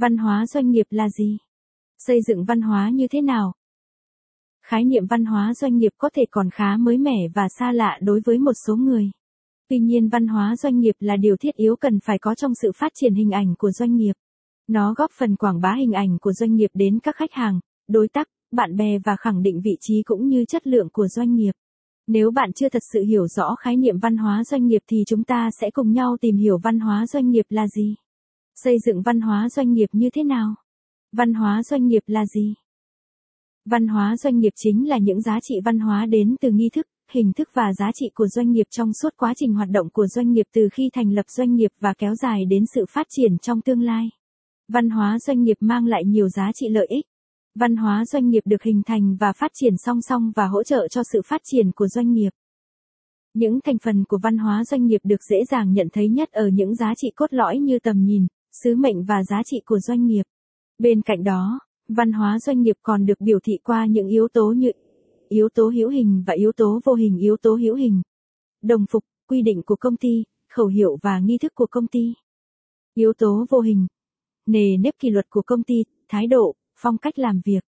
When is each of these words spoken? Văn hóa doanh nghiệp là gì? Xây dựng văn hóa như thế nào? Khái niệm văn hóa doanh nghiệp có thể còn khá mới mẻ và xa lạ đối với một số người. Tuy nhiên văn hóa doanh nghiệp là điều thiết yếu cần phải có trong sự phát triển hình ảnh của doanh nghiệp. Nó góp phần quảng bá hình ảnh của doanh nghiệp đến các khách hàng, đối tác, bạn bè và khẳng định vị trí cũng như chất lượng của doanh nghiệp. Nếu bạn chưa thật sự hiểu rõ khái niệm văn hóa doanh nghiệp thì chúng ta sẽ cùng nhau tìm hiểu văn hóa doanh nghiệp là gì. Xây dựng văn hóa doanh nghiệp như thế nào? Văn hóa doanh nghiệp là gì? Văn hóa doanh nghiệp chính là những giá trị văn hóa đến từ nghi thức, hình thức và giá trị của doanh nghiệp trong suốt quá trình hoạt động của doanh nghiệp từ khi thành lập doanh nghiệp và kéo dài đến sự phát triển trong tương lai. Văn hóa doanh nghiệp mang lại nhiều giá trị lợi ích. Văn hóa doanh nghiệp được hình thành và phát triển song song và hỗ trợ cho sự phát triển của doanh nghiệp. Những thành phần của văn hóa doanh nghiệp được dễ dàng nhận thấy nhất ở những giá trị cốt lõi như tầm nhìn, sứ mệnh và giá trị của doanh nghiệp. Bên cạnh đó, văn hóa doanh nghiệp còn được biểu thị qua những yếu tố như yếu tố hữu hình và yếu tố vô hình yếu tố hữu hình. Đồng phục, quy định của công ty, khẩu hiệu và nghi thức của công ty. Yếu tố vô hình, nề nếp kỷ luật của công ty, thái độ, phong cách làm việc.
Văn 0.00 0.16
hóa 0.16 0.46
doanh 0.46 0.70
nghiệp 0.70 0.86
là 0.90 1.08
gì? 1.08 1.38
Xây 1.98 2.20
dựng 2.22 2.44
văn 2.44 2.60
hóa 2.60 2.90
như 2.90 3.08
thế 3.08 3.20
nào? 3.20 3.52
Khái 4.66 4.84
niệm 4.84 5.06
văn 5.06 5.24
hóa 5.24 5.54
doanh 5.54 5.76
nghiệp 5.76 5.92
có 5.98 6.10
thể 6.14 6.24
còn 6.30 6.50
khá 6.50 6.76
mới 6.76 6.98
mẻ 6.98 7.28
và 7.34 7.48
xa 7.58 7.72
lạ 7.72 7.98
đối 8.02 8.20
với 8.24 8.38
một 8.38 8.52
số 8.66 8.76
người. 8.76 9.10
Tuy 9.68 9.78
nhiên 9.78 10.08
văn 10.08 10.26
hóa 10.26 10.56
doanh 10.56 10.78
nghiệp 10.78 10.94
là 11.00 11.16
điều 11.16 11.36
thiết 11.36 11.54
yếu 11.56 11.76
cần 11.76 12.00
phải 12.04 12.18
có 12.18 12.34
trong 12.34 12.54
sự 12.54 12.72
phát 12.76 12.92
triển 12.94 13.14
hình 13.14 13.30
ảnh 13.30 13.54
của 13.58 13.70
doanh 13.70 13.94
nghiệp. 13.94 14.12
Nó 14.68 14.94
góp 14.94 15.10
phần 15.18 15.36
quảng 15.36 15.60
bá 15.60 15.74
hình 15.78 15.92
ảnh 15.92 16.18
của 16.18 16.32
doanh 16.32 16.54
nghiệp 16.54 16.70
đến 16.74 16.98
các 17.02 17.16
khách 17.16 17.32
hàng, 17.32 17.60
đối 17.88 18.08
tác, 18.08 18.28
bạn 18.52 18.76
bè 18.76 18.98
và 18.98 19.16
khẳng 19.16 19.42
định 19.42 19.60
vị 19.64 19.76
trí 19.80 20.02
cũng 20.02 20.28
như 20.28 20.44
chất 20.44 20.66
lượng 20.66 20.88
của 20.92 21.08
doanh 21.08 21.34
nghiệp. 21.34 21.52
Nếu 22.06 22.30
bạn 22.30 22.52
chưa 22.52 22.68
thật 22.68 22.82
sự 22.92 23.02
hiểu 23.02 23.26
rõ 23.26 23.54
khái 23.54 23.76
niệm 23.76 23.98
văn 23.98 24.16
hóa 24.16 24.44
doanh 24.44 24.66
nghiệp 24.66 24.82
thì 24.90 24.96
chúng 25.06 25.24
ta 25.24 25.50
sẽ 25.60 25.70
cùng 25.70 25.92
nhau 25.92 26.16
tìm 26.20 26.36
hiểu 26.36 26.58
văn 26.58 26.80
hóa 26.80 27.06
doanh 27.06 27.30
nghiệp 27.30 27.44
là 27.48 27.68
gì. 27.68 27.94
Xây 28.64 28.78
dựng 28.86 29.02
văn 29.02 29.20
hóa 29.20 29.48
doanh 29.48 29.72
nghiệp 29.72 29.86
như 29.92 30.10
thế 30.10 30.24
nào? 30.24 30.54
Văn 31.12 31.34
hóa 31.34 31.62
doanh 31.62 31.86
nghiệp 31.86 32.02
là 32.06 32.26
gì? 32.26 32.54
Văn 33.64 33.88
hóa 33.88 34.16
doanh 34.16 34.38
nghiệp 34.38 34.52
chính 34.56 34.88
là 34.88 34.98
những 34.98 35.20
giá 35.20 35.38
trị 35.42 35.54
văn 35.64 35.78
hóa 35.78 36.06
đến 36.06 36.36
từ 36.40 36.50
nghi 36.50 36.68
thức, 36.74 36.86
hình 37.10 37.32
thức 37.32 37.48
và 37.54 37.72
giá 37.78 37.90
trị 37.94 38.10
của 38.14 38.28
doanh 38.28 38.50
nghiệp 38.50 38.66
trong 38.70 38.92
suốt 38.92 39.08
quá 39.16 39.32
trình 39.36 39.54
hoạt 39.54 39.68
động 39.70 39.90
của 39.90 40.06
doanh 40.06 40.32
nghiệp 40.32 40.46
từ 40.54 40.68
khi 40.72 40.90
thành 40.92 41.12
lập 41.12 41.26
doanh 41.28 41.54
nghiệp 41.54 41.70
và 41.80 41.94
kéo 41.98 42.14
dài 42.14 42.44
đến 42.44 42.64
sự 42.74 42.84
phát 42.90 43.06
triển 43.10 43.38
trong 43.38 43.60
tương 43.60 43.82
lai. 43.82 44.10
Văn 44.68 44.90
hóa 44.90 45.18
doanh 45.18 45.42
nghiệp 45.42 45.56
mang 45.60 45.86
lại 45.86 46.04
nhiều 46.04 46.28
giá 46.28 46.50
trị 46.54 46.68
lợi 46.68 46.86
ích. 46.86 47.06
Văn 47.54 47.76
hóa 47.76 48.04
doanh 48.04 48.28
nghiệp 48.28 48.42
được 48.44 48.62
hình 48.62 48.82
thành 48.86 49.16
và 49.20 49.32
phát 49.32 49.50
triển 49.54 49.74
song 49.76 50.02
song 50.02 50.32
và 50.36 50.46
hỗ 50.46 50.62
trợ 50.62 50.88
cho 50.88 51.02
sự 51.12 51.22
phát 51.26 51.40
triển 51.44 51.72
của 51.72 51.88
doanh 51.88 52.12
nghiệp. 52.12 52.30
Những 53.34 53.60
thành 53.60 53.78
phần 53.78 54.04
của 54.04 54.18
văn 54.22 54.38
hóa 54.38 54.64
doanh 54.64 54.86
nghiệp 54.86 55.00
được 55.04 55.22
dễ 55.30 55.44
dàng 55.50 55.72
nhận 55.72 55.88
thấy 55.92 56.08
nhất 56.08 56.32
ở 56.32 56.48
những 56.48 56.74
giá 56.74 56.94
trị 56.96 57.10
cốt 57.16 57.32
lõi 57.32 57.58
như 57.58 57.78
tầm 57.78 58.04
nhìn, 58.04 58.26
sứ 58.62 58.76
mệnh 58.76 59.04
và 59.04 59.24
giá 59.24 59.42
trị 59.44 59.60
của 59.66 59.78
doanh 59.78 60.06
nghiệp. 60.06 60.22
Bên 60.78 61.02
cạnh 61.02 61.24
đó, 61.24 61.60
văn 61.88 62.12
hóa 62.12 62.38
doanh 62.38 62.62
nghiệp 62.62 62.76
còn 62.82 63.06
được 63.06 63.20
biểu 63.20 63.38
thị 63.44 63.58
qua 63.62 63.86
những 63.86 64.08
yếu 64.08 64.28
tố 64.28 64.52
như 64.52 64.70
yếu 65.28 65.48
tố 65.48 65.68
hữu 65.68 65.88
hình 65.88 66.22
và 66.26 66.32
yếu 66.32 66.52
tố 66.52 66.80
vô 66.84 66.94
hình 66.94 67.18
yếu 67.18 67.36
tố 67.36 67.54
hữu 67.54 67.74
hình. 67.74 68.02
Đồng 68.62 68.86
phục, 68.90 69.04
quy 69.28 69.42
định 69.42 69.62
của 69.66 69.76
công 69.76 69.96
ty, 69.96 70.24
khẩu 70.52 70.66
hiệu 70.66 70.98
và 71.02 71.18
nghi 71.18 71.38
thức 71.38 71.52
của 71.54 71.66
công 71.66 71.86
ty. 71.86 72.14
Yếu 72.94 73.12
tố 73.12 73.46
vô 73.50 73.60
hình, 73.60 73.86
nề 74.46 74.76
nếp 74.76 74.94
kỷ 74.98 75.10
luật 75.10 75.26
của 75.30 75.42
công 75.42 75.62
ty, 75.62 75.84
thái 76.08 76.26
độ, 76.26 76.54
phong 76.76 76.98
cách 76.98 77.18
làm 77.18 77.40
việc. 77.44 77.64